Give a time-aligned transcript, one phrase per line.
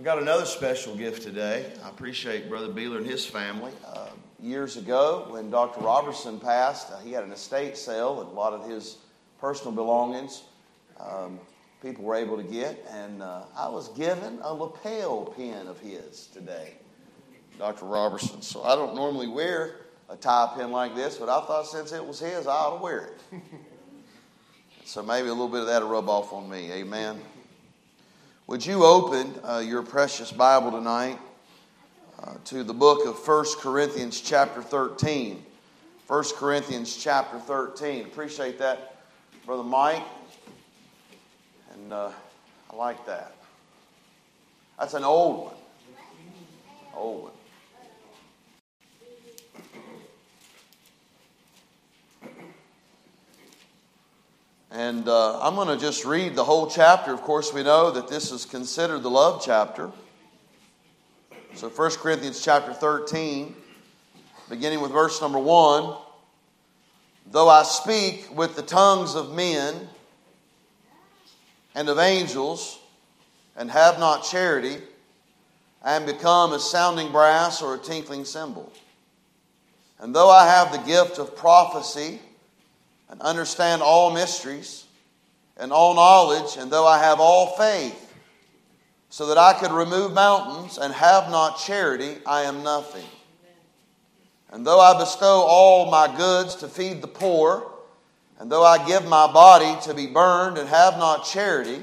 [0.00, 1.70] I got another special gift today.
[1.84, 3.70] I appreciate Brother Beeler and his family.
[3.86, 4.08] Uh,
[4.42, 5.82] years ago, when Dr.
[5.82, 8.96] Robertson passed, uh, he had an estate sale, and a lot of his
[9.42, 10.44] personal belongings
[10.98, 11.38] um,
[11.82, 12.82] people were able to get.
[12.90, 16.76] And uh, I was given a lapel pin of his today,
[17.58, 17.84] Dr.
[17.84, 18.40] Robertson.
[18.40, 22.02] So I don't normally wear a tie pin like this, but I thought since it
[22.02, 23.42] was his, I ought to wear it.
[24.86, 26.72] so maybe a little bit of that will rub off on me.
[26.72, 27.20] Amen.
[28.50, 31.20] Would you open uh, your precious Bible tonight
[32.20, 35.40] uh, to the book of 1 Corinthians, chapter 13?
[36.08, 38.06] 1 Corinthians, chapter 13.
[38.06, 38.96] Appreciate that,
[39.46, 40.02] Brother Mike.
[41.74, 42.10] And uh,
[42.72, 43.36] I like that.
[44.80, 45.54] That's an old one.
[46.92, 47.32] Old one.
[54.72, 57.12] And uh, I'm going to just read the whole chapter.
[57.12, 59.90] Of course, we know that this is considered the love chapter.
[61.54, 63.56] So 1 Corinthians chapter 13,
[64.48, 65.96] beginning with verse number 1.
[67.32, 69.88] Though I speak with the tongues of men
[71.74, 72.78] and of angels
[73.56, 74.76] and have not charity,
[75.82, 78.72] I am become a sounding brass or a tinkling cymbal.
[79.98, 82.20] And though I have the gift of prophecy,
[83.10, 84.84] and understand all mysteries
[85.56, 88.06] and all knowledge, and though I have all faith,
[89.10, 93.04] so that I could remove mountains and have not charity, I am nothing.
[94.52, 97.70] And though I bestow all my goods to feed the poor,
[98.38, 101.82] and though I give my body to be burned and have not charity,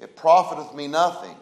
[0.00, 1.36] it profiteth me nothing.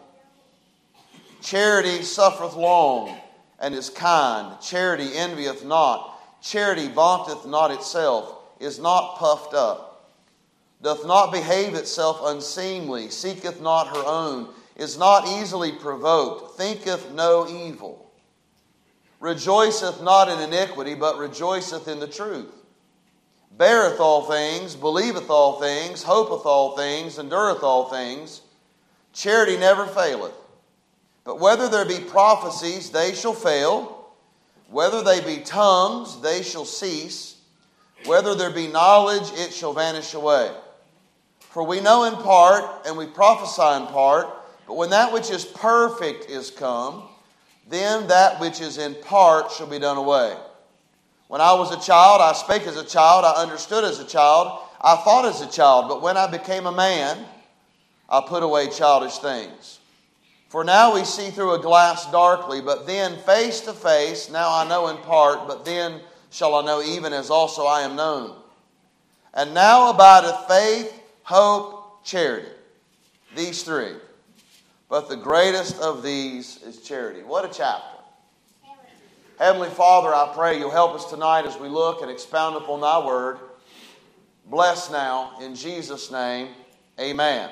[1.41, 3.15] Charity suffereth long
[3.59, 4.59] and is kind.
[4.61, 6.11] Charity envieth not.
[6.41, 10.13] Charity vaunteth not itself is not puffed up,
[10.81, 17.47] doth not behave itself unseemly, seeketh not her own, is not easily provoked, thinketh no
[17.47, 18.11] evil,
[19.19, 22.53] rejoiceth not in iniquity, but rejoiceth in the truth,
[23.57, 28.41] beareth all things, believeth all things, hopeth all things, endureth all things.
[29.13, 30.33] Charity never faileth.
[31.23, 34.13] But whether there be prophecies, they shall fail.
[34.69, 37.34] Whether they be tongues, they shall cease.
[38.05, 40.51] Whether there be knowledge, it shall vanish away.
[41.39, 44.27] For we know in part, and we prophesy in part,
[44.67, 47.03] but when that which is perfect is come,
[47.67, 50.35] then that which is in part shall be done away.
[51.27, 54.59] When I was a child, I spake as a child, I understood as a child,
[54.79, 57.25] I thought as a child, but when I became a man,
[58.07, 59.79] I put away childish things.
[60.49, 64.67] For now we see through a glass darkly, but then face to face, now I
[64.67, 66.01] know in part, but then
[66.35, 68.35] shall I know, even as also I am known.
[69.33, 72.49] And now abideth faith, hope, charity.
[73.37, 73.93] These three.
[74.89, 77.23] But the greatest of these is charity.
[77.23, 77.97] What a chapter.
[79.39, 83.05] Heavenly Father, I pray you'll help us tonight as we look and expound upon thy
[83.05, 83.37] word.
[84.45, 86.49] Bless now, in Jesus' name,
[86.99, 87.49] amen.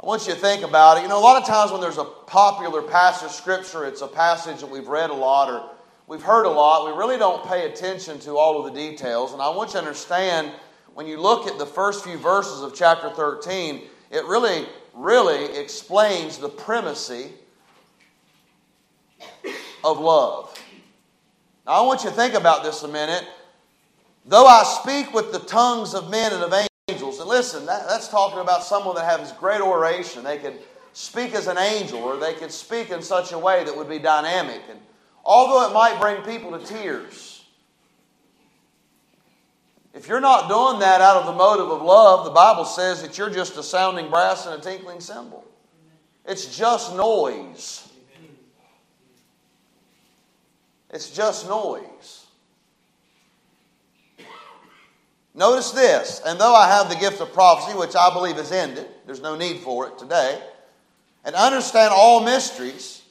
[0.00, 1.02] I want you to think about it.
[1.02, 4.08] You know, a lot of times when there's a popular passage of Scripture, it's a
[4.08, 5.73] passage that we've read a lot or
[6.06, 6.86] we've heard a lot.
[6.86, 9.32] We really don't pay attention to all of the details.
[9.32, 10.52] And I want you to understand
[10.94, 16.38] when you look at the first few verses of chapter 13, it really, really explains
[16.38, 17.32] the primacy
[19.82, 20.56] of love.
[21.66, 23.26] Now, I want you to think about this a minute.
[24.26, 26.54] Though I speak with the tongues of men and of
[26.88, 30.24] angels, and listen, that, that's talking about someone that has great oration.
[30.24, 30.58] They could
[30.92, 33.98] speak as an angel, or they could speak in such a way that would be
[33.98, 34.78] dynamic and
[35.24, 37.44] although it might bring people to tears.
[39.94, 43.16] If you're not doing that out of the motive of love, the Bible says that
[43.16, 45.44] you're just a sounding brass and a tinkling cymbal.
[46.26, 47.88] It's just noise.
[50.90, 52.26] It's just noise.
[55.36, 58.86] Notice this, and though I have the gift of prophecy, which I believe is ended,
[59.04, 60.40] there's no need for it today,
[61.24, 63.02] and understand all mysteries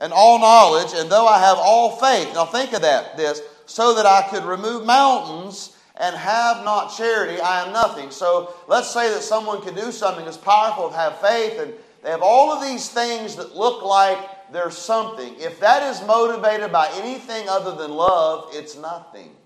[0.00, 2.32] and all knowledge, and though I have all faith.
[2.34, 7.40] Now think of that, this, so that I could remove mountains and have not charity,
[7.40, 8.10] I am nothing.
[8.10, 12.22] So let's say that someone could do something as powerful have faith, and they have
[12.22, 14.18] all of these things that look like
[14.52, 15.34] there's something.
[15.38, 19.36] If that is motivated by anything other than love, it's nothing.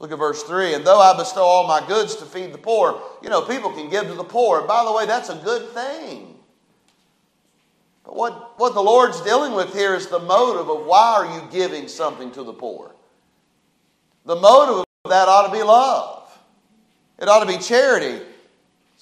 [0.00, 0.74] Look at verse 3.
[0.74, 3.88] And though I bestow all my goods to feed the poor, you know, people can
[3.88, 4.62] give to the poor.
[4.62, 6.33] By the way, that's a good thing.
[8.04, 11.48] But what, what the Lord's dealing with here is the motive of why are you
[11.50, 12.94] giving something to the poor?
[14.26, 16.30] The motive of that ought to be love.
[17.18, 18.22] It ought to be charity.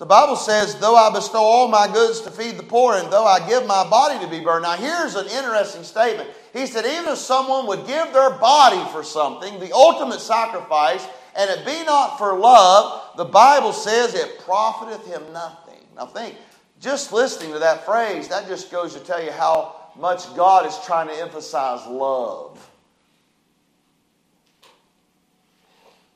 [0.02, 3.24] The Bible says, though I bestow all my goods to feed the poor, and though
[3.24, 4.64] I give my body to be burned.
[4.64, 6.28] Now, here's an interesting statement.
[6.52, 11.06] He said, even if someone would give their body for something, the ultimate sacrifice,
[11.36, 15.78] and it be not for love, the Bible says it profiteth him nothing.
[15.94, 16.34] Now, think,
[16.82, 20.76] just listening to that phrase, that just goes to tell you how much God is
[20.84, 22.58] trying to emphasize love.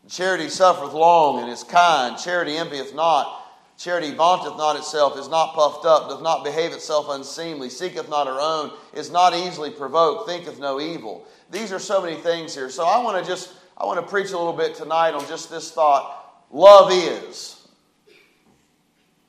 [0.08, 2.18] Charity suffereth long and is kind.
[2.18, 3.44] Charity envieth not.
[3.78, 8.26] Charity vaunteth not itself, is not puffed up, doth not behave itself unseemly, seeketh not
[8.26, 11.26] her own, is not easily provoked, thinketh no evil.
[11.50, 12.70] These are so many things here.
[12.70, 15.50] So I want to just I want to preach a little bit tonight on just
[15.50, 16.44] this thought.
[16.50, 17.55] Love is.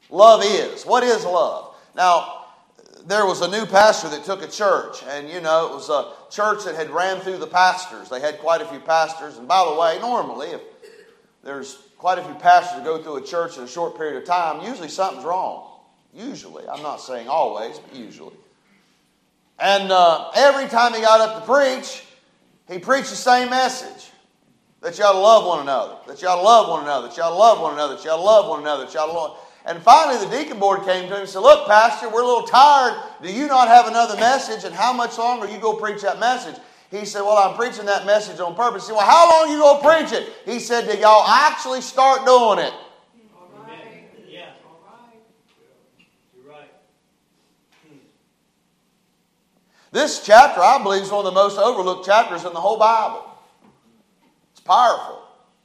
[0.10, 0.86] Love is.
[0.86, 1.76] What is love?
[1.96, 2.46] Now,
[3.06, 6.12] there was a new pastor that took a church, and you know, it was a
[6.30, 8.10] church that had ran through the pastors.
[8.10, 10.62] They had quite a few pastors, and by the way, normally, if
[11.44, 14.26] there's quite a few pastors that go through a church in a short period of
[14.26, 15.72] time, usually something's wrong.
[16.14, 16.68] Usually.
[16.68, 18.36] I'm not saying always, but usually.
[19.60, 22.04] And uh, every time he got up to preach,
[22.68, 24.12] he preached the same message
[24.82, 27.18] that you ought to love one another, that you ought to love one another, that
[27.18, 29.00] you ought to love one another, that you ought to love one another, that you
[29.00, 29.38] ought to love.
[29.68, 32.48] And finally, the deacon board came to him and said, Look, Pastor, we're a little
[32.48, 32.98] tired.
[33.22, 34.64] Do you not have another message?
[34.64, 36.56] And how much longer you go preach that message?
[36.90, 38.84] He said, Well, I'm preaching that message on purpose.
[38.84, 40.32] He said, Well, how long you going to preach it?
[40.46, 42.74] He said, Did y'all actually start doing it?
[44.32, 44.52] Yeah.
[46.34, 46.72] You're right.
[49.92, 53.30] This chapter, I believe, is one of the most overlooked chapters in the whole Bible.
[54.54, 55.24] It's powerful.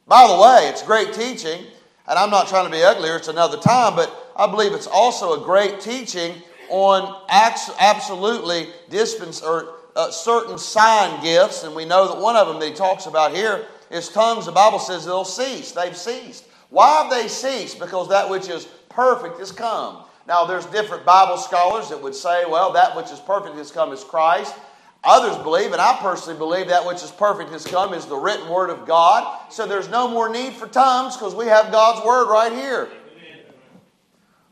[0.09, 1.67] By the way, it's great teaching.
[2.13, 5.41] And I'm not trying to be ugly, it's another time, but I believe it's also
[5.41, 6.35] a great teaching
[6.69, 12.61] on absolutely dispens or uh, certain sign gifts, and we know that one of them
[12.61, 14.45] that he talks about here is tongues.
[14.45, 15.73] The Bible says they'll cease.
[15.73, 16.45] They've ceased.
[16.69, 17.79] Why have they ceased?
[17.79, 20.05] Because that which is perfect has come.
[20.29, 23.91] Now, there's different Bible scholars that would say, well, that which is perfect has come
[23.91, 24.55] is Christ.
[25.05, 28.49] Others believe, and I personally believe that which is perfect has come is the written
[28.49, 29.51] word of God.
[29.51, 32.89] So there's no more need for tongues because we have God's word right here.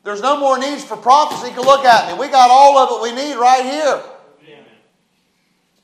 [0.03, 1.53] There's no more needs for prophecy.
[1.53, 2.19] You look at me.
[2.19, 4.03] We got all of it we need right here.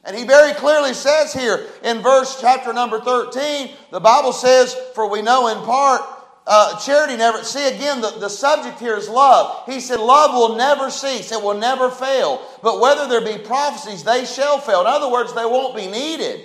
[0.05, 5.11] And he very clearly says here in verse chapter number 13, the Bible says, For
[5.11, 6.01] we know in part
[6.47, 9.65] uh, charity never, see again, the, the subject here is love.
[9.67, 12.41] He said, Love will never cease, it will never fail.
[12.63, 14.83] But whether there be prophecies, they shall fail.
[14.83, 16.45] In other words, they won't be needed.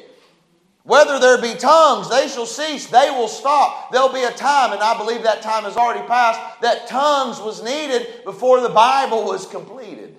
[0.84, 3.92] Whether there be tongues, they shall cease, they will stop.
[3.92, 7.62] There'll be a time, and I believe that time has already passed, that tongues was
[7.64, 10.18] needed before the Bible was completed.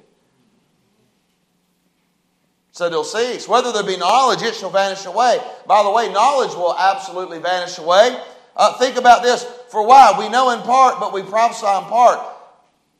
[2.71, 3.49] So they'll cease.
[3.49, 5.41] Whether there be knowledge, it shall vanish away.
[5.67, 8.19] By the way, knowledge will absolutely vanish away.
[8.57, 9.45] Uh, think about this.
[9.71, 10.15] For why?
[10.19, 12.21] We know in part, but we prophesy in part.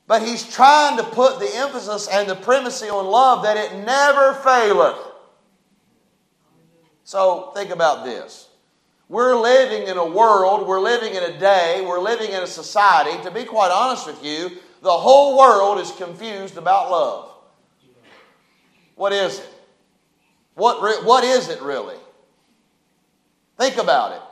[0.07, 4.35] But he's trying to put the emphasis and the primacy on love that it never
[4.35, 4.99] faileth.
[7.05, 8.49] So think about this.
[9.09, 13.23] We're living in a world, we're living in a day, we're living in a society.
[13.25, 14.51] To be quite honest with you,
[14.81, 17.31] the whole world is confused about love.
[18.95, 19.49] What is it?
[20.55, 21.97] What, what is it really?
[23.59, 24.23] Think about it.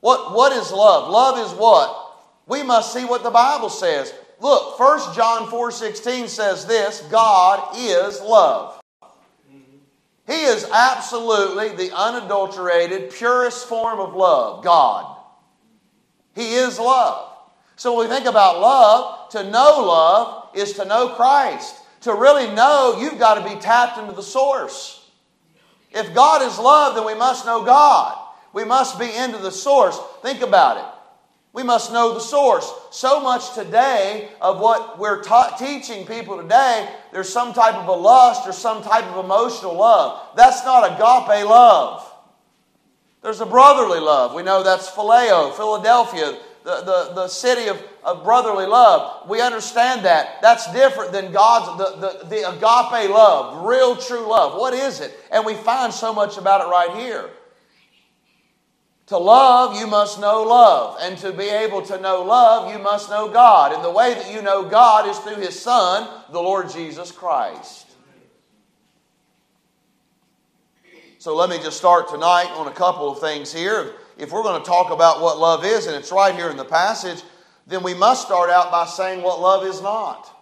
[0.00, 1.10] What, what is love?
[1.10, 2.18] Love is what?
[2.46, 4.12] We must see what the Bible says.
[4.40, 8.80] Look, 1 John 4 16 says this God is love.
[10.26, 15.16] He is absolutely the unadulterated, purest form of love, God.
[16.34, 17.32] He is love.
[17.76, 21.76] So when we think about love, to know love is to know Christ.
[22.02, 25.08] To really know, you've got to be tapped into the source.
[25.92, 28.25] If God is love, then we must know God.
[28.56, 30.00] We must be into the source.
[30.22, 30.98] Think about it.
[31.52, 32.72] We must know the source.
[32.90, 37.92] So much today of what we're ta- teaching people today, there's some type of a
[37.92, 40.34] lust or some type of emotional love.
[40.36, 42.10] That's not agape love.
[43.20, 44.32] There's a brotherly love.
[44.32, 49.28] We know that's Phileo, Philadelphia, the, the, the city of, of brotherly love.
[49.28, 50.40] We understand that.
[50.40, 54.58] That's different than God's, the, the, the agape love, real true love.
[54.58, 55.12] What is it?
[55.30, 57.28] And we find so much about it right here.
[59.06, 60.98] To love, you must know love.
[61.00, 63.72] And to be able to know love, you must know God.
[63.72, 67.86] And the way that you know God is through His Son, the Lord Jesus Christ.
[71.18, 73.94] So let me just start tonight on a couple of things here.
[74.18, 76.64] If we're going to talk about what love is, and it's right here in the
[76.64, 77.22] passage,
[77.66, 80.32] then we must start out by saying what love is not.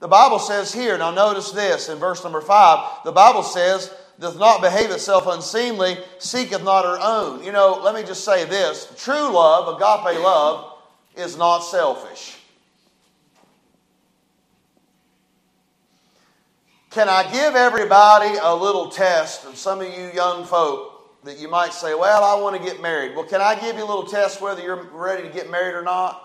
[0.00, 4.38] The Bible says here, now notice this in verse number five, the Bible says, doth
[4.38, 7.44] not behave itself unseemly, seeketh not her own.
[7.44, 10.72] You know, let me just say this true love, agape love,
[11.16, 12.36] is not selfish.
[16.90, 19.44] Can I give everybody a little test?
[19.44, 22.80] And some of you young folk that you might say, Well, I want to get
[22.80, 23.14] married.
[23.14, 25.82] Well, can I give you a little test whether you're ready to get married or
[25.82, 26.22] not?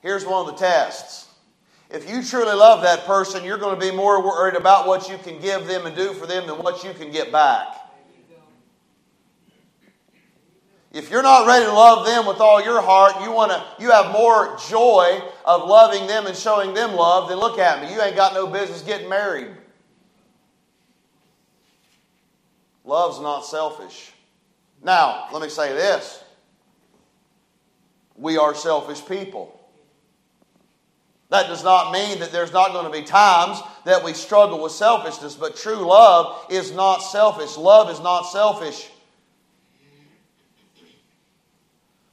[0.00, 1.27] Here's one of the tests.
[1.90, 5.16] If you truly love that person, you're going to be more worried about what you
[5.16, 7.66] can give them and do for them than what you can get back.
[10.92, 13.90] If you're not ready to love them with all your heart, you want to you
[13.90, 17.94] have more joy of loving them and showing them love, then look at me.
[17.94, 19.48] You ain't got no business getting married.
[22.84, 24.12] Love's not selfish.
[24.82, 26.24] Now, let me say this.
[28.16, 29.57] We are selfish people.
[31.30, 34.72] That does not mean that there's not going to be times that we struggle with
[34.72, 37.56] selfishness, but true love is not selfish.
[37.56, 38.88] Love is not selfish.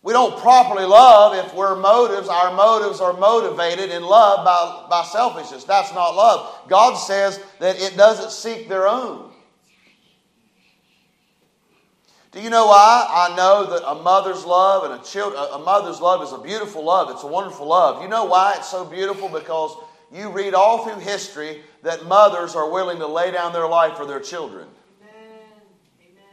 [0.06, 5.04] We don't properly love if we're motives, our motives are motivated in love by, by
[5.04, 5.64] selfishness.
[5.64, 6.68] That's not love.
[6.68, 9.32] God says that it doesn't seek their own.
[12.36, 13.08] Do you know why?
[13.10, 16.84] I know that a mother's love and a child, a mother's love is a beautiful
[16.84, 17.10] love.
[17.10, 18.04] It's a wonderful love.
[18.04, 19.30] You know why it's so beautiful?
[19.30, 19.78] Because
[20.14, 24.06] you read all through history that mothers are willing to lay down their life for
[24.06, 24.68] their children.
[25.02, 25.40] Amen.
[26.02, 26.24] Amen.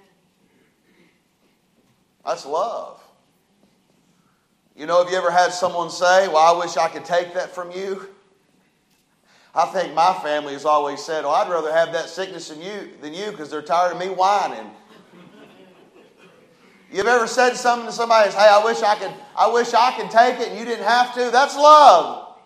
[2.26, 3.00] That's love.
[4.76, 7.54] You know, have you ever had someone say, Well, I wish I could take that
[7.54, 8.08] from you?
[9.54, 12.90] I think my family has always said, Oh, I'd rather have that sickness than you
[13.00, 14.68] than you because they're tired of me whining.
[16.92, 20.10] You've ever said something to somebody, hey, I wish I could, I wish I could
[20.10, 21.30] take it and you didn't have to?
[21.30, 22.36] That's love.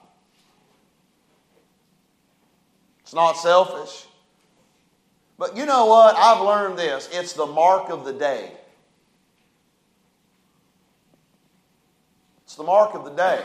[3.00, 4.07] It's not selfish.
[5.37, 6.15] But you know what?
[6.17, 7.09] I've learned this.
[7.12, 8.53] It's the mark of the day.
[12.45, 13.43] It's the mark of the day.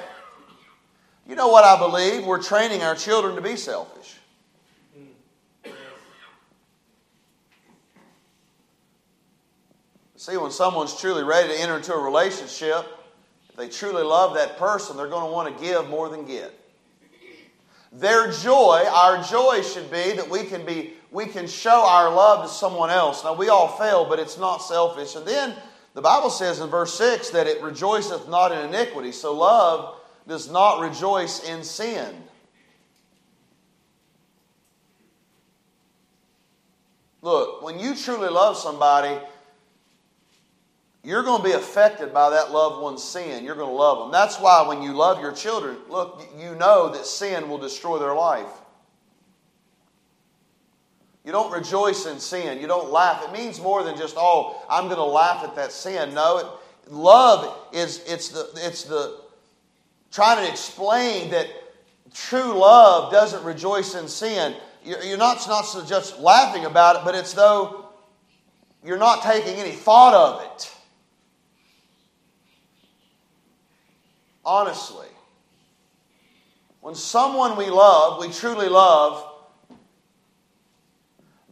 [1.27, 2.25] You know what I believe?
[2.25, 4.20] We're training our children to be selfish.
[10.21, 12.85] See, when someone's truly ready to enter into a relationship,
[13.49, 16.53] if they truly love that person, they're going to want to give more than get.
[17.91, 22.47] Their joy, our joy should be that we can be we can show our love
[22.47, 23.23] to someone else.
[23.23, 25.15] Now we all fail, but it's not selfish.
[25.15, 25.55] And then
[25.95, 29.13] the Bible says in verse 6 that it rejoiceth not in iniquity.
[29.13, 29.95] So love
[30.27, 32.15] does not rejoice in sin.
[37.23, 39.19] Look, when you truly love somebody,
[41.03, 43.43] you're going to be affected by that loved one's sin.
[43.43, 44.11] You're going to love them.
[44.11, 48.13] That's why when you love your children, look, you know that sin will destroy their
[48.13, 48.49] life.
[51.25, 52.59] You don't rejoice in sin.
[52.59, 53.23] You don't laugh.
[53.23, 56.13] It means more than just, oh, I'm going to laugh at that sin.
[56.13, 56.45] No, it,
[56.91, 59.19] love is it's the it's the
[60.11, 61.47] trying to explain that
[62.13, 64.55] true love doesn't rejoice in sin.
[64.83, 67.85] You're, not not just laughing about it, but it's though
[68.83, 70.73] you're not taking any thought of it.
[74.43, 75.07] Honestly.
[76.81, 79.27] When someone we love, we truly love,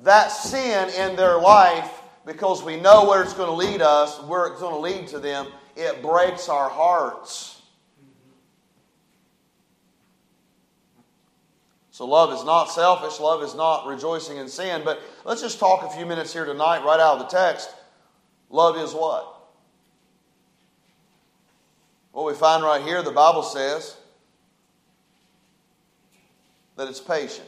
[0.04, 4.48] that sin in their life, because we know where it's going to lead us, where
[4.48, 7.62] it's going to lead to them, it breaks our hearts.
[11.92, 13.20] So, love is not selfish.
[13.20, 14.84] Love is not rejoicing in sin.
[14.86, 17.70] But let's just talk a few minutes here tonight, right out of the text.
[18.50, 19.39] Love is what?
[22.12, 23.96] What we find right here, the Bible says
[26.76, 27.48] that it's patient.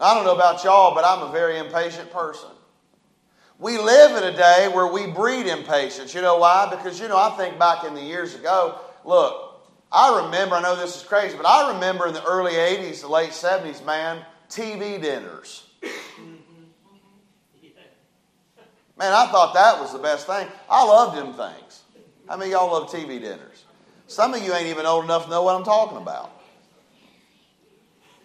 [0.00, 2.50] I don't know about y'all, but I'm a very impatient person.
[3.58, 6.14] We live in a day where we breed impatience.
[6.14, 6.68] You know why?
[6.70, 9.48] Because, you know, I think back in the years ago, look,
[9.90, 13.08] I remember, I know this is crazy, but I remember in the early 80s, the
[13.08, 15.64] late 70s, man, TV dinners.
[18.96, 20.46] Man, I thought that was the best thing.
[20.68, 21.82] I loved them things.
[22.28, 23.64] How many y'all love TV dinners?
[24.06, 26.30] Some of you ain't even old enough to know what I'm talking about.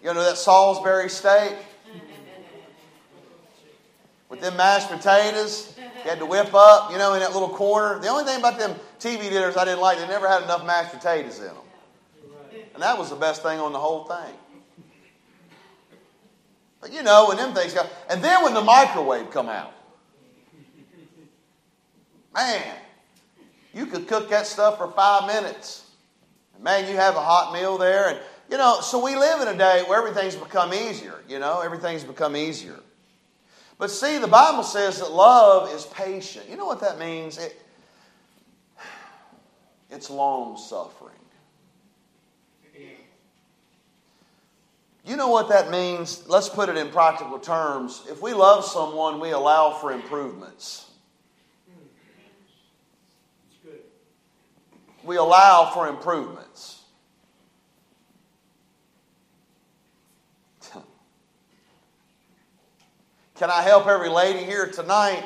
[0.02, 1.54] You know that Salisbury steak?
[4.28, 8.00] With them mashed potatoes, you had to whip up, you know, in that little corner.
[8.00, 10.92] The only thing about them TV dinners I didn't like, they never had enough mashed
[10.92, 11.56] potatoes in them.
[12.74, 14.36] And that was the best thing on the whole thing.
[16.82, 19.72] But you know, when them things go, and then when the microwave come out,
[22.34, 22.76] man,
[23.74, 25.90] you could cook that stuff for five minutes.
[26.56, 29.48] And man, you have a hot meal there, and You know, so we live in
[29.48, 31.22] a day where everything's become easier.
[31.28, 32.80] You know, everything's become easier.
[33.80, 36.48] But see, the Bible says that love is patient.
[36.50, 37.38] You know what that means?
[37.38, 37.60] It,
[39.90, 41.14] it's long suffering.
[45.06, 46.24] You know what that means?
[46.30, 48.04] Let's put it in practical terms.
[48.10, 50.90] If we love someone, we allow for improvements.
[55.04, 56.82] We allow for improvements.
[63.36, 65.24] Can I help every lady here tonight?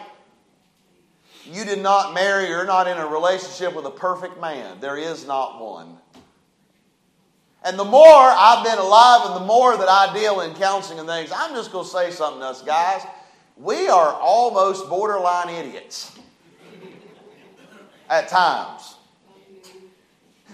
[1.45, 4.79] You did not marry, you're not in a relationship with a perfect man.
[4.81, 5.97] There is not one.
[7.63, 11.07] And the more I've been alive and the more that I deal in counseling and
[11.07, 13.01] things, I'm just going to say something to us, guys.
[13.55, 16.17] We are almost borderline idiots
[18.09, 18.96] at times.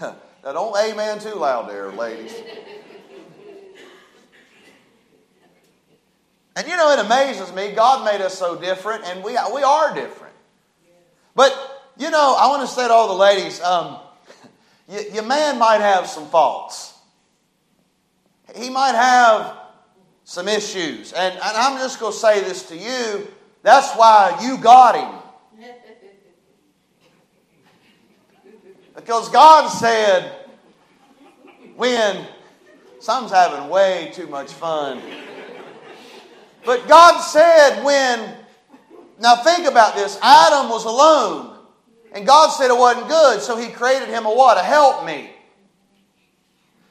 [0.00, 2.34] now, don't amen too loud there, ladies.
[6.56, 7.72] And you know, it amazes me.
[7.72, 10.34] God made us so different, and we, we are different.
[11.34, 11.52] But,
[11.96, 13.98] you know, I want to say to all the ladies, um,
[15.12, 16.94] your man might have some faults
[18.54, 19.56] he might have
[20.24, 21.12] some issues.
[21.12, 23.28] And, and I'm just going to say this to you
[23.62, 25.23] that's why you got him.
[28.94, 30.32] Because God said,
[31.76, 32.26] when
[33.00, 35.00] some's having way too much fun.
[36.64, 38.34] But God said, when,
[39.20, 41.58] now think about this Adam was alone,
[42.12, 44.56] and God said it wasn't good, so He created him a what?
[44.56, 45.30] A me.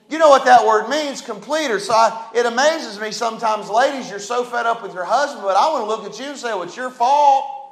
[0.09, 1.79] You know what that word means, completer.
[1.79, 5.55] So I, it amazes me sometimes, ladies, you're so fed up with your husband, but
[5.55, 7.62] I want to look at you and say, well, it's your fault.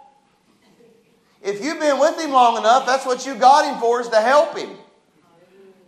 [1.42, 4.22] If you've been with him long enough, that's what you got him for, is to
[4.22, 4.70] help him.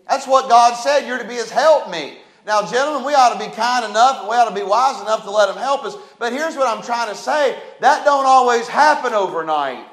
[0.07, 2.17] That's what God said, you're to be his helpmeet.
[2.45, 5.23] Now, gentlemen, we ought to be kind enough and we ought to be wise enough
[5.23, 5.95] to let him help us.
[6.19, 9.85] But here's what I'm trying to say that don't always happen overnight.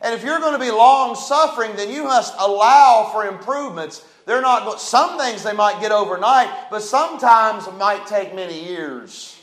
[0.00, 4.42] And if you're going to be long suffering, then you must allow for improvements they're
[4.42, 9.35] not, some things they might get overnight, but sometimes it might take many years.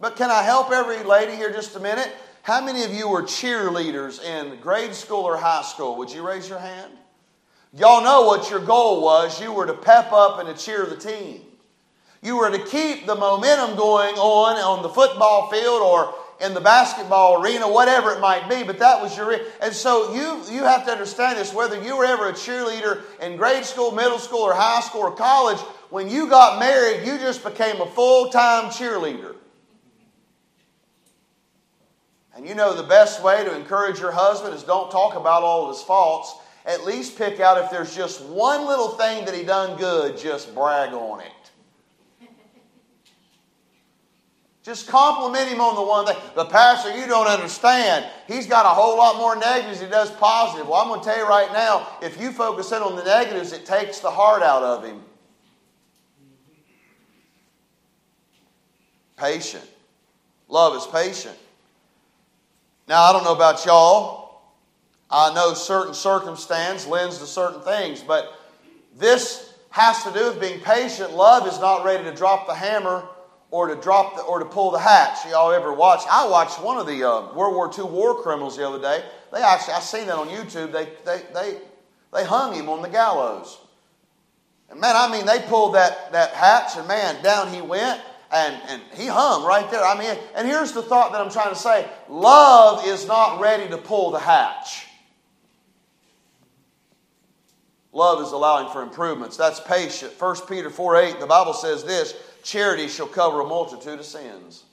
[0.00, 2.10] But can I help every lady here just a minute?
[2.42, 5.96] How many of you were cheerleaders in grade school or high school?
[5.98, 6.90] Would you raise your hand?
[7.74, 9.40] Y'all know what your goal was.
[9.40, 11.42] You were to pep up and to cheer the team.
[12.22, 16.60] You were to keep the momentum going on on the football field or in the
[16.60, 19.38] basketball arena, whatever it might be, but that was your.
[19.60, 23.36] And so you, you have to understand this whether you were ever a cheerleader in
[23.36, 25.58] grade school, middle school, or high school or college,
[25.90, 29.34] when you got married, you just became a full time cheerleader.
[32.40, 35.68] And you know the best way to encourage your husband is don't talk about all
[35.68, 36.36] of his faults.
[36.64, 40.54] At least pick out if there's just one little thing that he done good, just
[40.54, 42.30] brag on it.
[44.62, 46.16] Just compliment him on the one thing.
[46.34, 48.06] The pastor, you don't understand.
[48.26, 50.66] He's got a whole lot more negatives he does positive.
[50.66, 53.52] Well, I'm going to tell you right now, if you focus in on the negatives,
[53.52, 55.02] it takes the heart out of him.
[59.18, 59.68] Patient.
[60.48, 61.36] Love is patient.
[62.90, 64.42] Now, I don't know about y'all.
[65.08, 68.36] I know certain circumstance lends to certain things, but
[68.98, 71.12] this has to do with being patient.
[71.12, 73.06] Love is not ready to drop the hammer
[73.52, 75.18] or to drop the, or to pull the hatch.
[75.30, 76.00] Y'all ever watch?
[76.10, 79.04] I watched one of the uh, World War II war criminals the other day.
[79.32, 80.72] They actually, I seen that on YouTube.
[80.72, 81.58] They, they, they,
[82.12, 83.56] they hung him on the gallows.
[84.68, 88.00] And man, I mean, they pulled that, that hatch, and man, down he went,
[88.32, 89.84] and, and he hung right there.
[89.84, 93.68] I mean, and here's the thought that I'm trying to say love is not ready
[93.70, 94.86] to pull the hatch.
[97.92, 99.36] Love is allowing for improvements.
[99.36, 100.12] That's patient.
[100.16, 104.64] 1 Peter 4 8, the Bible says this charity shall cover a multitude of sins.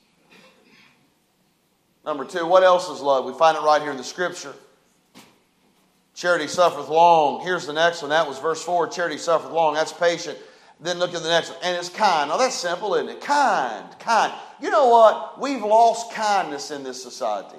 [2.05, 3.25] Number two, what else is love?
[3.25, 4.53] We find it right here in the scripture.
[6.13, 7.41] Charity suffereth long.
[7.41, 8.09] Here's the next one.
[8.09, 8.87] That was verse 4.
[8.87, 9.73] Charity suffereth long.
[9.73, 10.37] That's patient.
[10.79, 11.59] Then look at the next one.
[11.63, 12.29] And it's kind.
[12.29, 13.21] Now that's simple, isn't it?
[13.21, 13.99] Kind.
[13.99, 14.33] Kind.
[14.61, 15.39] You know what?
[15.39, 17.57] We've lost kindness in this society.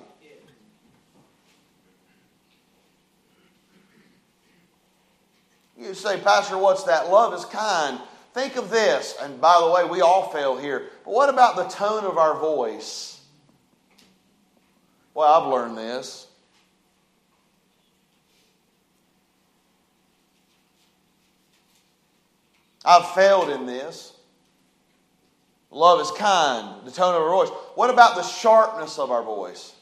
[5.77, 7.09] You say, Pastor, what's that?
[7.09, 8.01] Love is kind.
[8.35, 11.65] Think of this, and by the way, we all fail here, but what about the
[11.65, 13.21] tone of our voice?
[15.15, 16.28] Well, I've learned this.
[22.85, 24.13] I've failed in this.
[25.71, 27.51] Love is kind, the tone of our voice.
[27.75, 29.75] What about the sharpness of our voice?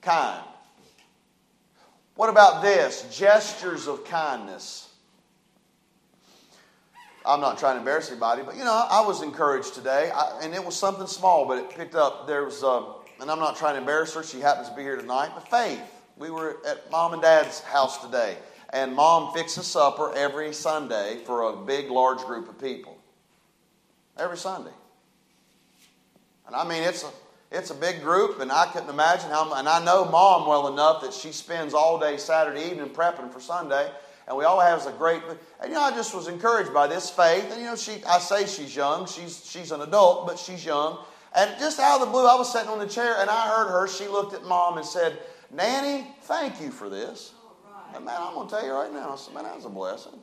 [0.00, 0.42] Kind.
[2.14, 3.06] What about this?
[3.16, 4.88] Gestures of kindness.
[7.24, 10.54] I'm not trying to embarrass anybody, but you know, I was encouraged today, I, and
[10.54, 12.26] it was something small, but it picked up.
[12.26, 12.82] There was, uh,
[13.20, 14.22] and I'm not trying to embarrass her.
[14.22, 15.80] She happens to be here tonight, but Faith.
[16.18, 18.36] We were at mom and dad's house today,
[18.72, 22.96] and mom fixes supper every Sunday for a big, large group of people.
[24.16, 24.72] Every Sunday,
[26.46, 27.10] and I mean, it's a
[27.50, 29.54] it's a big group, and I couldn't imagine how.
[29.54, 33.40] And I know mom well enough that she spends all day Saturday evening prepping for
[33.40, 33.90] Sunday
[34.26, 35.22] and we all have a great.
[35.60, 37.50] And you know, I just was encouraged by this faith.
[37.50, 39.06] And you know, she I say she's young.
[39.06, 40.98] She's she's an adult, but she's young.
[41.34, 43.68] And just out of the blue, I was sitting on the chair and I heard
[43.70, 43.88] her.
[43.88, 45.18] She looked at mom and said,
[45.50, 47.32] "Nanny, thank you for this."
[47.94, 50.18] And man, I'm going to tell you right now, man, that was a blessing.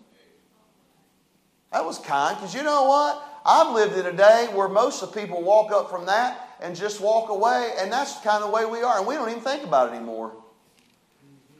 [1.71, 3.41] That was kind because you know what?
[3.45, 6.75] I've lived in a day where most of the people walk up from that and
[6.75, 9.41] just walk away, and that's kind of the way we are, and we don't even
[9.41, 10.33] think about it anymore.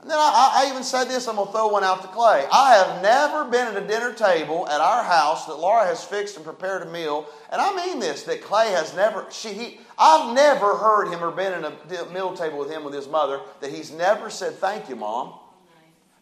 [0.01, 2.45] And then I, I even said this, I'm going to throw one out to Clay.
[2.51, 6.37] I have never been at a dinner table at our house that Laura has fixed
[6.37, 10.33] and prepared a meal, and I mean this, that Clay has never, she, he, I've
[10.33, 13.71] never heard him or been at a meal table with him with his mother that
[13.71, 15.38] he's never said, Thank you, Mom.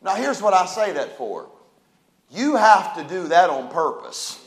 [0.01, 1.49] Now, here's what I say that for
[2.29, 4.43] you have to do that on purpose.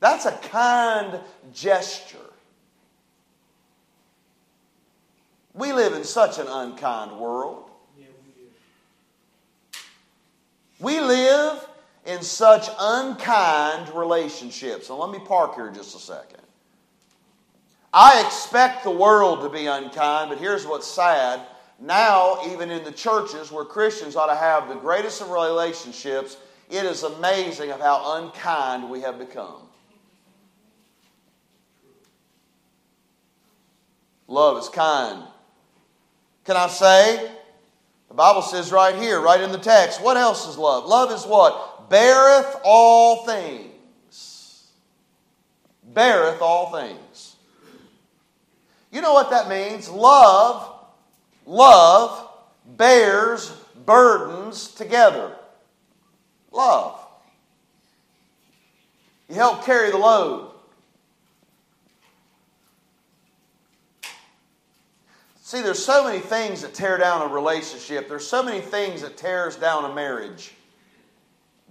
[0.00, 1.20] That's a kind
[1.52, 2.18] gesture.
[5.54, 7.68] We live in such an unkind world.
[10.78, 11.68] We live
[12.06, 14.88] in such unkind relationships.
[14.88, 16.40] And let me park here just a second.
[17.92, 21.40] I expect the world to be unkind, but here's what's sad.
[21.80, 26.36] Now, even in the churches where Christians ought to have the greatest of relationships,
[26.68, 29.62] it is amazing of how unkind we have become.
[34.26, 35.22] Love is kind.
[36.44, 37.30] Can I say?
[38.08, 40.84] The Bible says right here, right in the text, what else is love?
[40.84, 41.88] Love is what?
[41.88, 44.66] Beareth all things.
[45.94, 47.36] Beareth all things.
[48.90, 49.88] You know what that means?
[49.88, 50.74] Love,
[51.44, 52.28] love
[52.76, 53.50] bears
[53.84, 55.32] burdens together.
[56.52, 56.98] Love.
[59.28, 60.50] You help carry the load.
[65.42, 68.06] See, there's so many things that tear down a relationship.
[68.08, 70.52] There's so many things that tears down a marriage.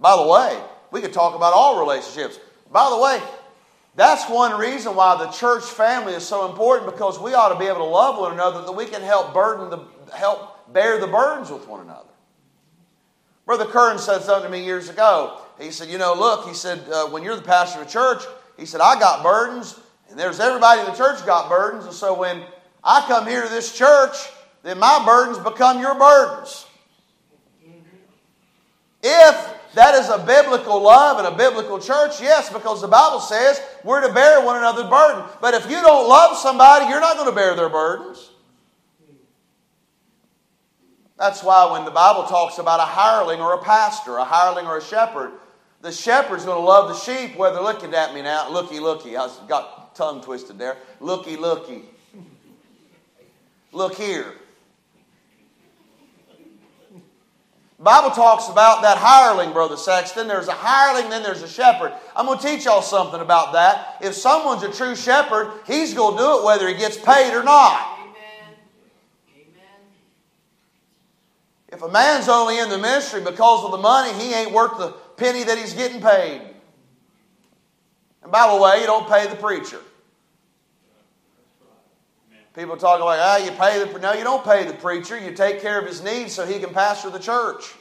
[0.00, 2.40] By the way, we could talk about all relationships.
[2.72, 3.20] By the way,
[3.98, 7.66] that's one reason why the church family is so important because we ought to be
[7.66, 11.50] able to love one another that we can help burden the help bear the burdens
[11.50, 12.08] with one another.
[13.44, 15.40] Brother Curran said something to me years ago.
[15.60, 18.22] He said, "You know, look," he said, uh, "when you're the pastor of a church,
[18.58, 19.78] he said, I got burdens,
[20.10, 22.42] and there's everybody in the church got burdens, and so when
[22.82, 24.16] I come here to this church,
[24.64, 26.66] then my burdens become your burdens.
[29.00, 33.60] If that is a biblical love and a biblical church, yes, because the Bible says
[33.84, 35.24] we're to bear one another's burden.
[35.40, 38.30] But if you don't love somebody, you're not going to bear their burdens.
[41.18, 44.78] That's why when the Bible talks about a hireling or a pastor, a hireling or
[44.78, 45.32] a shepherd,
[45.82, 49.16] the shepherd's going to love the sheep, whether looking at me now, looky, looky.
[49.16, 50.76] I got tongue twisted there.
[51.00, 51.82] Looky, looky.
[53.72, 54.32] Look here.
[57.80, 60.26] Bible talks about that hireling, Brother Sexton.
[60.26, 61.92] There's a hireling, then there's a shepherd.
[62.16, 63.98] I'm going to teach y'all something about that.
[64.00, 67.44] If someone's a true shepherd, he's going to do it whether he gets paid or
[67.44, 67.98] not.
[68.00, 68.56] Amen.
[71.68, 74.88] If a man's only in the ministry because of the money, he ain't worth the
[75.16, 76.40] penny that he's getting paid.
[78.24, 79.80] And by the way, you don't pay the preacher.
[82.54, 85.18] People talk like, ah, you pay the no, you don't pay the preacher.
[85.18, 87.74] You take care of his needs so he can pastor the church.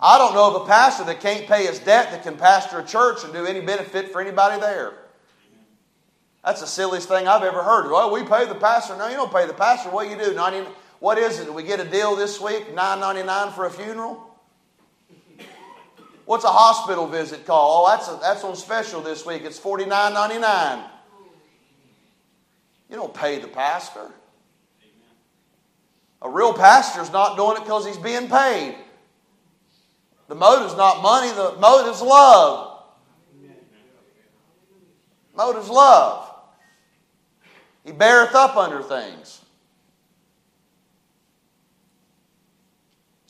[0.00, 2.84] I don't know of a pastor that can't pay his debt that can pastor a
[2.84, 4.94] church and do any benefit for anybody there.
[6.44, 7.90] That's the silliest thing I've ever heard.
[7.90, 8.96] Well, we pay the pastor.
[8.96, 9.90] No, you don't pay the pastor.
[9.90, 10.34] What do you do?
[10.34, 11.52] 90, what is it?
[11.52, 12.74] We get a deal this week?
[12.74, 14.26] Nine ninety nine for a funeral?
[16.26, 17.84] What's a hospital visit call?
[17.84, 19.42] Oh, that's a, that's on special this week.
[19.42, 20.84] It's forty nine ninety nine.
[22.90, 24.10] You don't pay the pastor.
[26.22, 28.76] A real pastor is not doing it because he's being paid.
[30.28, 32.82] The motive's not money, the motive's love.
[35.34, 36.34] Motive's love.
[37.84, 39.40] He beareth up under things.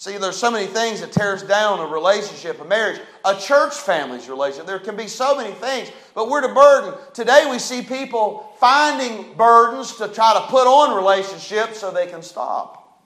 [0.01, 4.31] See, there's so many things that tears down a relationship, a marriage, a church family's
[4.31, 4.67] relationship.
[4.67, 6.95] There can be so many things, but we're to burden.
[7.13, 12.23] Today we see people finding burdens to try to put on relationships so they can
[12.23, 12.99] stop.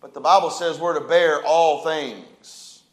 [0.00, 2.84] But the Bible says we're to bear all things.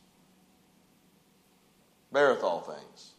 [2.12, 3.12] Beareth all things.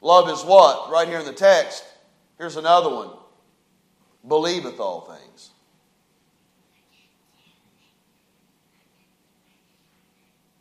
[0.00, 0.90] Love is what?
[0.90, 1.84] Right here in the text.
[2.36, 3.10] Here's another one.
[4.26, 5.50] Believeth all things.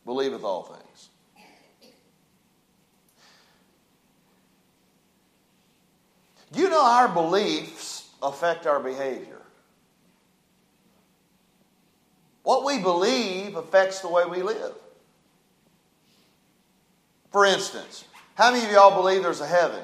[0.05, 1.09] Believeth all things.
[6.53, 9.41] You know, our beliefs affect our behavior.
[12.43, 14.73] What we believe affects the way we live.
[17.31, 19.83] For instance, how many of y'all believe there's a heaven?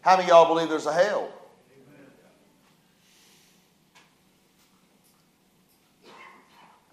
[0.00, 1.28] How many of y'all believe there's a hell?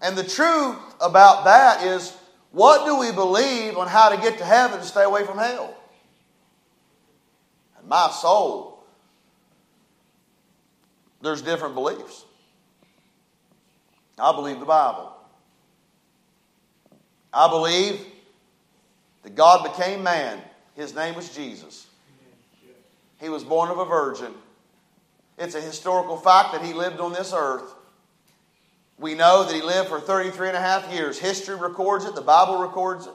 [0.02, 2.14] And the truth about that is
[2.50, 5.74] what do we believe on how to get to heaven and stay away from hell?
[7.78, 8.84] And my soul,
[11.22, 12.24] there's different beliefs.
[14.18, 15.12] I believe the Bible.
[17.32, 18.04] I believe
[19.22, 20.40] that God became man.
[20.74, 21.86] His name was Jesus.
[23.20, 24.34] He was born of a virgin.
[25.38, 27.74] It's a historical fact that he lived on this earth.
[28.98, 31.18] We know that he lived for 33 and a half years.
[31.18, 33.14] History records it, the Bible records it.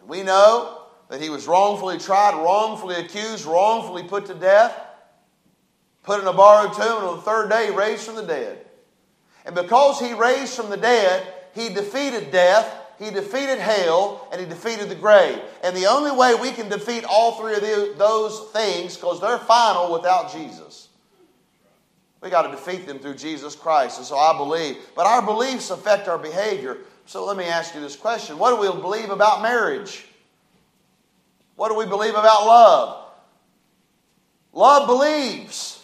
[0.00, 4.78] And we know that he was wrongfully tried, wrongfully accused, wrongfully put to death,
[6.02, 8.66] put in a borrowed tomb, and on the third day raised from the dead.
[9.44, 14.46] And because he raised from the dead, he defeated death, he defeated hell, and he
[14.46, 15.40] defeated the grave.
[15.62, 19.92] And the only way we can defeat all three of those things, because they're final
[19.92, 20.88] without Jesus.
[22.22, 23.98] We got to defeat them through Jesus Christ.
[23.98, 24.78] And so I believe.
[24.94, 26.78] But our beliefs affect our behavior.
[27.04, 30.06] So let me ask you this question What do we believe about marriage?
[31.56, 33.04] What do we believe about love?
[34.52, 35.82] Love believes.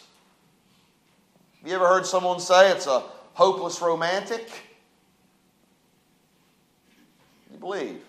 [1.60, 4.50] Have you ever heard someone say it's a hopeless romantic?
[7.52, 8.02] You believe.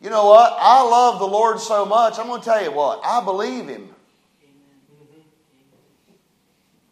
[0.00, 0.56] You know what?
[0.58, 2.18] I love the Lord so much.
[2.18, 3.00] I'm going to tell you what.
[3.04, 3.90] I believe Him.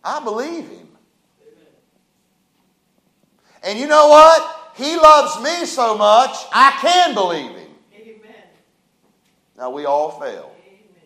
[0.08, 0.88] I believe him.
[3.62, 4.72] And you know what?
[4.74, 7.68] He loves me so much, I can believe him.
[7.94, 8.34] Amen.
[9.58, 10.54] Now, we all fail.
[10.64, 11.02] Amen.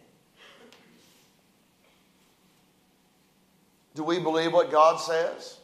[3.96, 5.56] Do we believe what God says?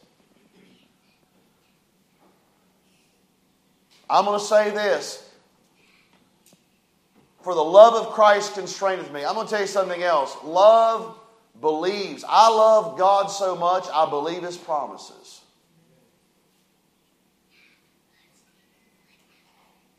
[4.09, 5.29] I'm going to say this.
[7.41, 9.23] For the love of Christ constraineth me.
[9.23, 10.35] I'm going to tell you something else.
[10.43, 11.18] Love
[11.61, 12.23] believes.
[12.27, 15.41] I love God so much, I believe His promises.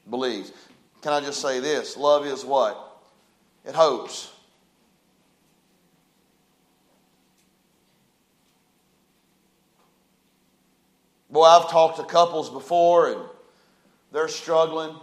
[0.09, 0.53] Believes.
[1.03, 1.96] Can I just say this?
[1.96, 3.03] Love is what?
[3.64, 4.31] It hopes.
[11.31, 13.20] Boy, I've talked to couples before and
[14.11, 14.96] they're struggling.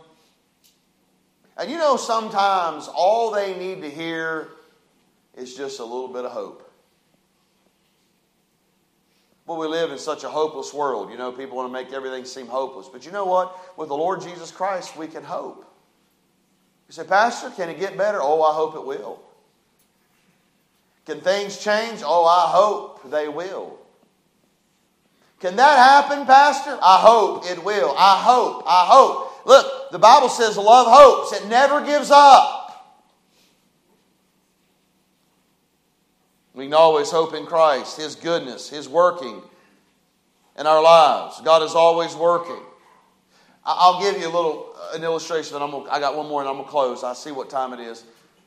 [1.58, 4.50] And you know, sometimes all they need to hear
[5.38, 6.64] it's just a little bit of hope.
[9.46, 11.10] Well, we live in such a hopeless world.
[11.10, 12.90] You know, people want to make everything seem hopeless.
[12.92, 13.78] But you know what?
[13.78, 15.64] With the Lord Jesus Christ, we can hope.
[16.90, 18.20] You say, Pastor, can it get better?
[18.22, 19.22] Oh, I hope it will.
[21.06, 22.02] Can things change?
[22.04, 23.80] Oh, I hope they will.
[25.40, 26.78] Can that happen, Pastor?
[26.82, 27.94] I hope it will.
[27.98, 28.64] I hope.
[28.66, 29.46] I hope.
[29.46, 32.57] Look, the Bible says love hopes, it never gives up.
[36.58, 39.44] We can always hope in Christ, His goodness, His working
[40.58, 41.40] in our lives.
[41.42, 42.60] God is always working.
[43.64, 46.42] I'll give you a little uh, an illustration, and I'm gonna, I got one more,
[46.42, 47.04] and I'm gonna close.
[47.04, 48.06] I see what time it is,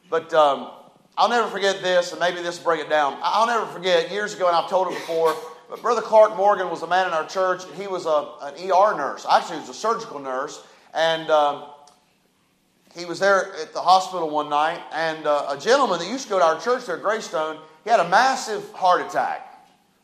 [0.09, 0.73] but um,
[1.16, 3.16] I'll never forget this, and maybe this will bring it down.
[3.23, 5.37] I'll never forget years ago, and I've told it before.
[5.68, 7.62] But Brother Clark Morgan was a man in our church.
[7.79, 9.25] He was a, an ER nurse.
[9.31, 11.66] Actually, he was a surgical nurse, and um,
[12.96, 14.81] he was there at the hospital one night.
[14.90, 18.01] And uh, a gentleman that used to go to our church there Greystone he had
[18.01, 19.47] a massive heart attack.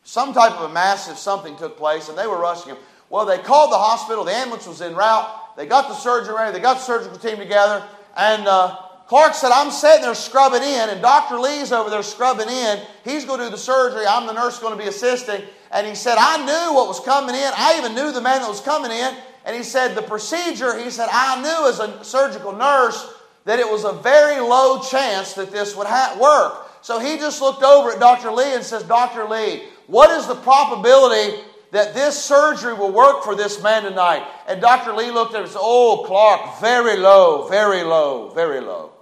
[0.03, 2.77] Some type of a massive something took place, and they were rushing him.
[3.09, 4.23] Well, they called the hospital.
[4.23, 5.29] The ambulance was en route.
[5.57, 6.53] They got the surgeon ready.
[6.53, 7.85] They got the surgical team together.
[8.15, 11.39] And uh, Clark said, I'm sitting there scrubbing in, and Dr.
[11.39, 12.79] Lee's over there scrubbing in.
[13.03, 14.05] He's going to do the surgery.
[14.07, 15.41] I'm the nurse going to be assisting.
[15.71, 17.51] And he said, I knew what was coming in.
[17.55, 19.15] I even knew the man that was coming in.
[19.45, 23.13] And he said, the procedure, he said, I knew as a surgical nurse
[23.45, 26.66] that it was a very low chance that this would ha- work.
[26.87, 28.31] So he just looked over at Dr.
[28.31, 29.27] Lee and says, Dr.
[29.27, 31.37] Lee, what is the probability
[31.71, 34.25] that this surgery will work for this man tonight?
[34.47, 34.93] And Dr.
[34.93, 38.93] Lee looked at him and said, Oh, Clark, very low, very low, very low.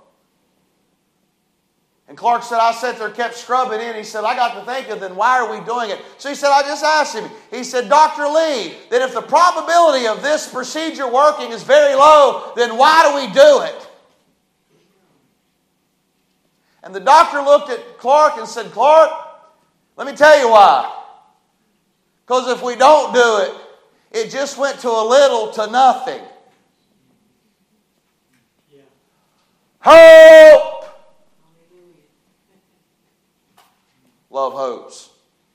[2.08, 3.96] And Clark said, I sat there, kept scrubbing in.
[3.96, 6.02] He said, I got to thinking, then why are we doing it?
[6.18, 7.30] So he said, I just asked him.
[7.52, 8.24] He said, Dr.
[8.24, 13.28] Lee, that if the probability of this procedure working is very low, then why do
[13.28, 13.90] we do it?
[16.86, 19.10] And the doctor looked at Clark and said, Clark,
[19.98, 21.02] let me tell you why.
[22.26, 23.52] Because if we don't do it,
[24.12, 26.22] it just went to a little to nothing.
[28.72, 28.82] Yeah.
[29.80, 30.86] Hope!
[34.30, 35.10] Love hopes.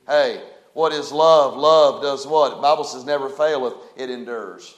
[0.09, 1.57] Hey, what is love?
[1.57, 2.57] Love does what?
[2.57, 4.77] The Bible says never faileth, it endures.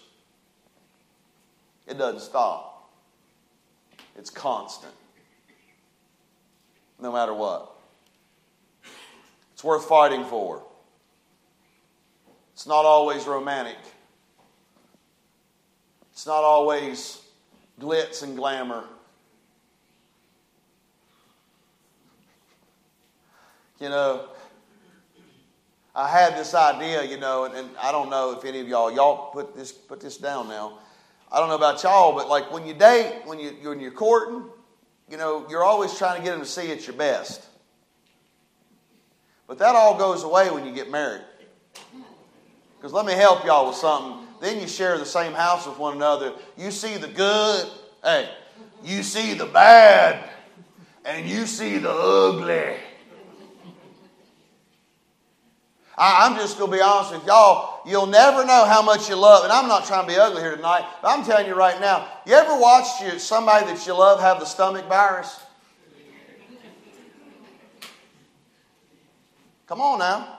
[1.86, 2.90] It doesn't stop.
[4.16, 4.92] It's constant.
[7.02, 7.72] No matter what.
[9.54, 10.62] It's worth fighting for.
[12.54, 13.76] It's not always romantic.
[16.12, 17.20] It's not always
[17.80, 18.84] glitz and glamour.
[23.80, 24.28] You know,
[25.96, 28.92] I had this idea, you know, and, and, I don't know if any of y'all,
[28.92, 30.78] y'all put this, put this down now.
[31.32, 34.44] I don't know about y'all, but like when you date, when, you, when you're courting,
[35.10, 37.46] you know, you're always trying to get them to see at your best.
[39.46, 41.22] But that all goes away when you get married.
[42.76, 44.26] Because let me help y'all with something.
[44.40, 46.32] Then you share the same house with one another.
[46.56, 47.70] You see the good,
[48.02, 48.28] hey,
[48.82, 50.28] you see the bad,
[51.04, 52.74] and you see the ugly.
[55.96, 57.71] I, am just going to be honest with y'all.
[57.84, 59.44] You'll never know how much you love.
[59.44, 62.06] And I'm not trying to be ugly here tonight, but I'm telling you right now.
[62.26, 65.40] You ever watched you, somebody that you love have the stomach virus?
[69.66, 70.38] Come on now.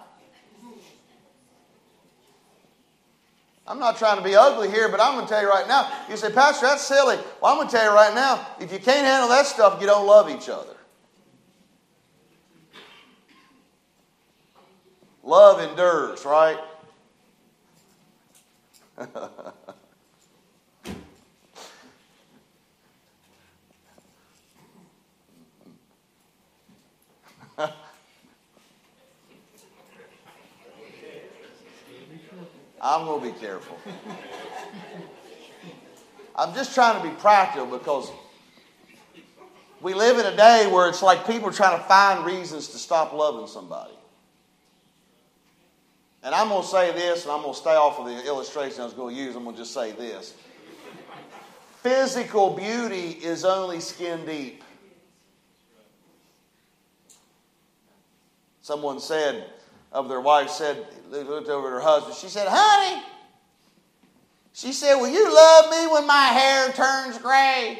[3.65, 5.89] I'm not trying to be ugly here, but I'm going to tell you right now.
[6.10, 7.15] You say, Pastor, that's silly.
[7.41, 9.88] Well, I'm going to tell you right now if you can't handle that stuff, you
[9.88, 10.75] don't love each other.
[15.23, 16.60] Love endures, right?
[32.82, 33.77] I'm going to be careful.
[36.36, 38.12] I'm just trying to be practical because
[39.82, 42.77] we live in a day where it's like people are trying to find reasons to
[42.77, 43.93] stop loving somebody.
[46.23, 48.81] And I'm going to say this, and I'm going to stay off of the illustration
[48.81, 49.36] I was going to use.
[49.36, 50.33] I'm going to just say this.
[51.81, 54.63] Physical beauty is only skin deep.
[58.62, 59.49] Someone said
[59.91, 62.15] of their wife, said, looked over at her husband.
[62.15, 63.03] She said, Honey,
[64.53, 67.79] she said, Will you love me when my hair turns gray?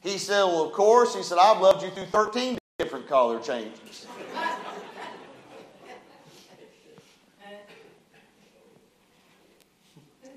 [0.00, 1.14] He said, Well, of course.
[1.14, 4.06] He said, I've loved you through 13 different color changes.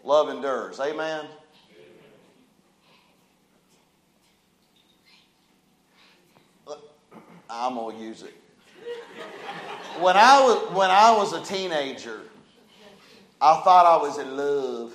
[0.06, 0.80] Love endures.
[0.80, 1.26] Amen.
[7.50, 8.34] I'm going to use it.
[10.00, 12.22] When I, was, when I was a teenager,
[13.42, 14.94] I thought I was in love.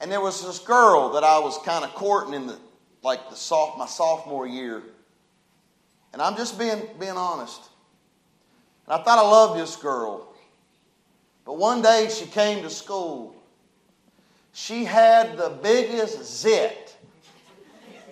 [0.00, 2.58] And there was this girl that I was kind of courting in the
[3.02, 4.82] like the soft my sophomore year.
[6.12, 7.62] And I'm just being being honest.
[8.86, 10.27] And I thought I loved this girl.
[11.48, 13.34] But one day she came to school.
[14.52, 16.94] She had the biggest zit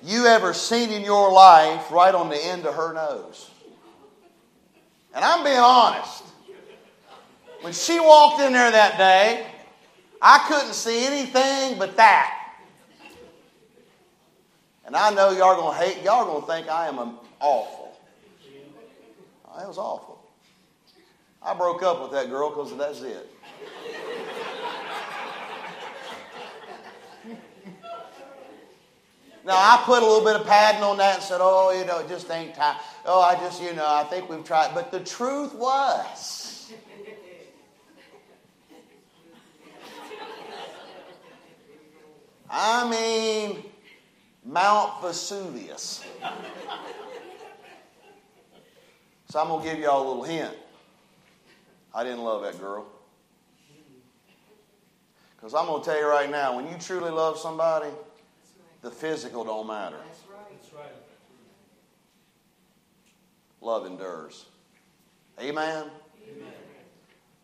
[0.02, 3.50] you ever seen in your life right on the end of her nose.
[5.14, 6.24] And I'm being honest.
[7.60, 9.46] When she walked in there that day,
[10.22, 12.54] I couldn't see anything but that.
[14.86, 18.00] And I know y'all are gonna hate, y'all are gonna think I am awful.
[19.60, 20.15] It was awful.
[21.46, 23.30] I broke up with that girl because that's it.
[29.44, 32.00] Now, I put a little bit of padding on that and said, oh, you know,
[32.00, 32.78] it just ain't time.
[33.04, 34.74] Oh, I just, you know, I think we've tried.
[34.74, 36.72] But the truth was,
[42.50, 43.62] I mean,
[44.44, 46.04] Mount Vesuvius.
[49.28, 50.56] So I'm to give y'all a little hint.
[51.96, 52.84] I didn't love that girl.
[55.34, 57.88] Because I'm going to tell you right now, when you truly love somebody,
[58.82, 59.96] the physical don't matter.
[63.62, 64.44] Love endures.
[65.40, 65.84] Amen.
[66.28, 66.52] Amen.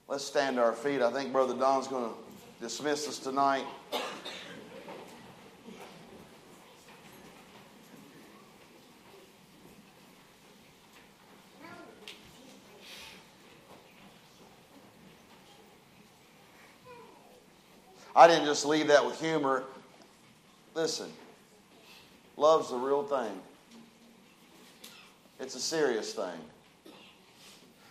[0.06, 1.00] Let's stand to our feet.
[1.00, 2.16] I think Brother Don's going to
[2.60, 3.64] dismiss us tonight.
[18.14, 19.64] I didn't just leave that with humor.
[20.74, 21.10] Listen,
[22.36, 23.32] love's the real thing.
[25.40, 26.92] It's a serious thing.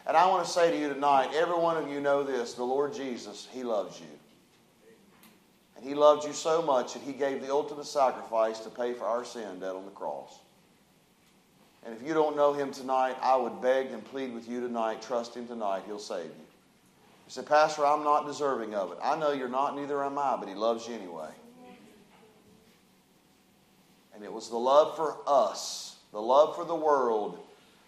[0.08, 2.64] And I want to say to you tonight, every one of you know this the
[2.64, 4.08] Lord Jesus, He loves you.
[5.76, 9.06] And He loved you so much that He gave the ultimate sacrifice to pay for
[9.06, 10.40] our sin dead on the cross.
[11.86, 15.02] And if you don't know Him tonight, I would beg and plead with you tonight,
[15.02, 16.51] trust Him tonight, He'll save you.
[17.32, 18.98] Say, Pastor, I'm not deserving of it.
[19.02, 21.30] I know you're not, neither am I, but He loves you anyway.
[24.14, 27.40] And it was the love for us, the love for the world,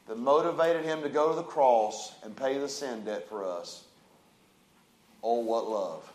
[0.08, 3.84] that motivated Him to go to the cross and pay the sin debt for us.
[5.22, 6.10] Oh, what love.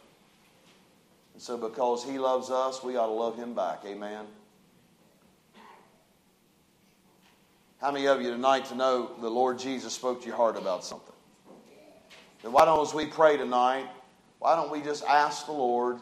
[1.35, 3.83] And so, because He loves us, we ought to love Him back.
[3.85, 4.25] Amen.
[7.79, 10.83] How many of you tonight to know the Lord Jesus spoke to your heart about
[10.83, 11.13] something?
[12.43, 13.89] Then why don't, as we pray tonight,
[14.39, 15.99] why don't we just ask the Lord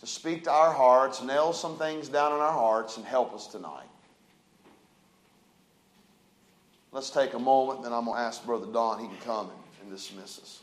[0.00, 3.46] to speak to our hearts, nail some things down in our hearts, and help us
[3.46, 3.88] tonight?
[6.90, 9.58] Let's take a moment, then I'm going to ask Brother Don, he can come and,
[9.82, 10.60] and dismiss us.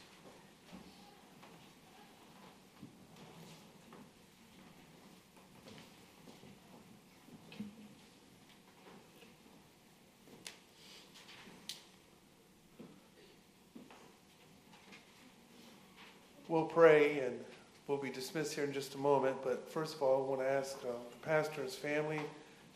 [16.47, 17.39] We'll pray and
[17.87, 19.37] we'll be dismissed here in just a moment.
[19.43, 22.21] But first of all, I want to ask uh, the pastor and his family.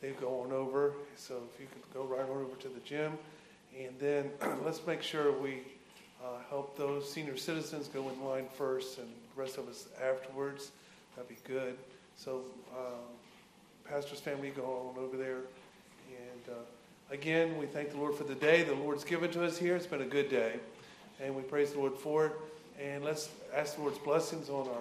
[0.02, 0.94] They've gone over.
[1.18, 3.14] So if you could go right on over to the gym.
[3.80, 4.32] And then
[4.66, 5.60] let's make sure we
[6.24, 10.72] uh, help those senior citizens go in line first and the rest of us afterwards.
[11.16, 11.78] That'd be good.
[12.18, 12.42] So,
[12.76, 15.42] uh, pastor's family, go on over there.
[16.10, 19.60] And uh, again, we thank the Lord for the day the Lord's given to us
[19.60, 19.76] here.
[19.76, 20.54] It's been a good day.
[21.22, 22.32] And we praise the Lord for it.
[22.80, 24.74] And let's ask the Lord's blessings on our,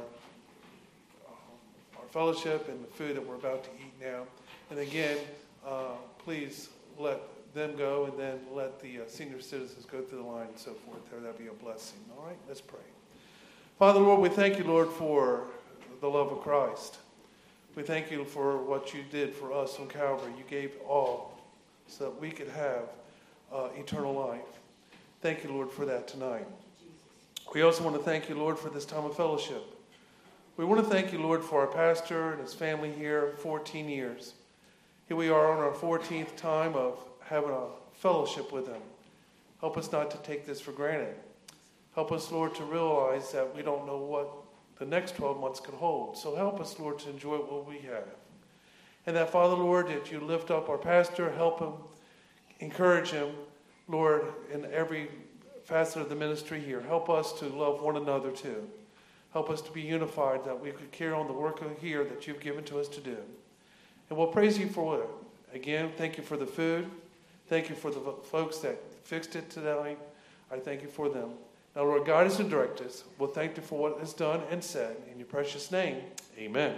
[1.26, 4.22] uh, our fellowship and the food that we're about to eat now.
[4.70, 5.18] And again,
[5.66, 7.20] uh, please let
[7.54, 10.74] them go and then let the uh, senior citizens go through the line and so
[10.74, 11.10] forth.
[11.10, 11.98] There, that'd be a blessing.
[12.16, 12.78] All right, let's pray.
[13.80, 15.44] Father, Lord, we thank you, Lord, for
[16.00, 16.98] the love of Christ.
[17.74, 20.32] We thank you for what you did for us on Calvary.
[20.38, 21.36] You gave all
[21.88, 22.84] so that we could have
[23.52, 24.40] uh, eternal life.
[25.20, 26.46] Thank you, Lord, for that tonight.
[27.54, 29.64] We also want to thank you, Lord, for this time of fellowship.
[30.58, 34.34] We want to thank you, Lord, for our pastor and his family here 14 years.
[35.06, 38.82] Here we are on our 14th time of having a fellowship with them.
[39.60, 41.14] Help us not to take this for granted.
[41.94, 44.28] Help us, Lord, to realize that we don't know what
[44.78, 46.18] the next 12 months could hold.
[46.18, 48.04] So help us, Lord, to enjoy what we have.
[49.06, 51.72] And that, Father, Lord, that you lift up our pastor, help him,
[52.60, 53.30] encourage him,
[53.88, 55.08] Lord, in every
[55.68, 56.80] facet of the ministry here.
[56.80, 58.66] Help us to love one another too.
[59.34, 62.40] Help us to be unified that we could carry on the work here that you've
[62.40, 63.18] given to us to do.
[64.08, 65.08] And we'll praise you for it.
[65.52, 66.90] Again, thank you for the food.
[67.48, 68.00] Thank you for the
[68.30, 69.96] folks that fixed it today.
[70.50, 71.32] I thank you for them.
[71.76, 73.04] Now, Lord, guide us and direct us.
[73.18, 74.96] We'll thank you for what is done and said.
[75.12, 75.98] In your precious name,
[76.38, 76.76] amen.